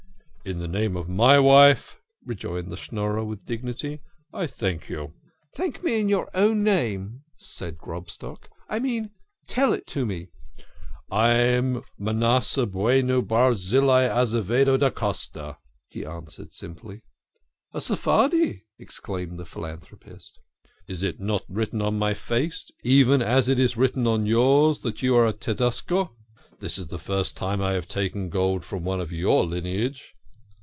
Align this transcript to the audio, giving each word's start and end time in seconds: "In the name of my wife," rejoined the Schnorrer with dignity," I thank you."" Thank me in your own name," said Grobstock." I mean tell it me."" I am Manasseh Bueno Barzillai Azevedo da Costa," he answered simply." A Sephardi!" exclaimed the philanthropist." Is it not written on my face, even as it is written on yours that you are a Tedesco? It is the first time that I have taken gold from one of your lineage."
"In 0.51 0.57
the 0.57 0.67
name 0.67 0.97
of 0.97 1.07
my 1.07 1.37
wife," 1.37 2.01
rejoined 2.25 2.71
the 2.71 2.75
Schnorrer 2.75 3.23
with 3.23 3.45
dignity," 3.45 4.01
I 4.41 4.47
thank 4.47 4.89
you."" 4.89 5.13
Thank 5.55 5.83
me 5.83 5.99
in 5.99 6.09
your 6.09 6.29
own 6.35 6.63
name," 6.63 7.21
said 7.37 7.77
Grobstock." 7.77 8.49
I 8.75 8.79
mean 8.79 9.11
tell 9.47 9.71
it 9.71 9.95
me."" 9.95 10.29
I 11.11 11.33
am 11.33 11.83
Manasseh 11.99 12.65
Bueno 12.65 13.21
Barzillai 13.21 14.05
Azevedo 14.05 14.77
da 14.77 14.89
Costa," 14.89 15.59
he 15.87 16.03
answered 16.03 16.55
simply." 16.55 17.03
A 17.75 17.79
Sephardi!" 17.79 18.65
exclaimed 18.79 19.37
the 19.37 19.45
philanthropist." 19.45 20.39
Is 20.87 21.03
it 21.03 21.19
not 21.19 21.43
written 21.49 21.83
on 21.83 21.99
my 21.99 22.15
face, 22.15 22.65
even 22.83 23.21
as 23.21 23.47
it 23.47 23.59
is 23.59 23.77
written 23.77 24.07
on 24.07 24.25
yours 24.25 24.79
that 24.79 25.03
you 25.03 25.15
are 25.15 25.27
a 25.27 25.33
Tedesco? 25.33 26.15
It 26.59 26.79
is 26.79 26.87
the 26.87 26.97
first 26.97 27.37
time 27.37 27.59
that 27.59 27.67
I 27.69 27.73
have 27.73 27.87
taken 27.87 28.31
gold 28.31 28.65
from 28.65 28.83
one 28.83 28.99
of 28.99 29.11
your 29.13 29.45
lineage." 29.45 30.15